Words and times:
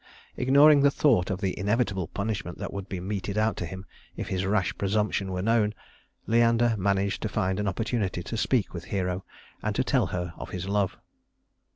Ignoring 0.35 0.81
the 0.81 0.89
thought 0.89 1.29
of 1.29 1.41
the 1.41 1.55
inevitable 1.59 2.07
punishment 2.07 2.57
that 2.57 2.73
would 2.73 2.89
be 2.89 2.99
meted 2.99 3.37
out 3.37 3.55
to 3.57 3.67
him 3.67 3.85
if 4.17 4.29
his 4.29 4.47
rash 4.47 4.75
presumption 4.75 5.31
were 5.31 5.43
known, 5.43 5.75
Leander 6.25 6.73
managed 6.75 7.21
to 7.21 7.29
find 7.29 7.59
an 7.59 7.67
opportunity 7.67 8.23
to 8.23 8.35
speak 8.35 8.73
with 8.73 8.85
Hero 8.85 9.23
and 9.61 9.75
to 9.75 9.83
tell 9.83 10.07
her 10.07 10.33
of 10.37 10.49
his 10.49 10.67
love. 10.67 10.97